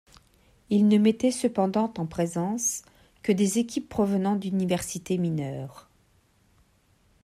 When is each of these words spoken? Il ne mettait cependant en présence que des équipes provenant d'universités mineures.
Il 0.71 0.87
ne 0.87 0.97
mettait 0.97 1.29
cependant 1.29 1.93
en 1.95 2.07
présence 2.07 2.81
que 3.21 3.31
des 3.31 3.59
équipes 3.59 3.87
provenant 3.87 4.35
d'universités 4.35 5.19
mineures. 5.19 5.91